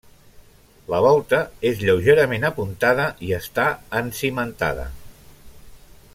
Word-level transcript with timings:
La 0.93 1.01
volta 1.05 1.41
és 1.71 1.83
lleugerament 1.83 2.47
apuntada 2.51 3.05
i 3.29 3.31
està 3.41 3.67
encimentada. 4.01 4.89